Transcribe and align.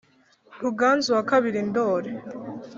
ruganzu 0.61 1.09
wa 1.15 1.23
kabiri 1.29 1.59
ndoli 1.69 2.11